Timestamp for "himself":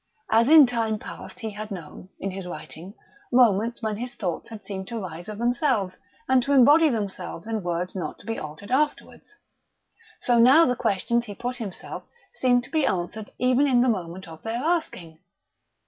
11.57-12.01